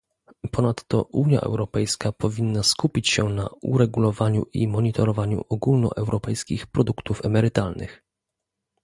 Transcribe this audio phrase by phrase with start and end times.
[0.51, 8.03] Ponadto Unia Europejska powinna skupić się na uregulowaniu i monitorowaniu ogólnoeuropejskich produktów emerytalnych